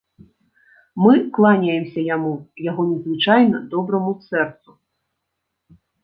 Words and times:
Мы 1.01 1.13
кланяемся 1.37 1.99
яму, 2.15 2.31
яго 2.69 2.81
незвычайна 2.91 3.57
добраму 3.75 4.11
сэрцу. 4.31 4.71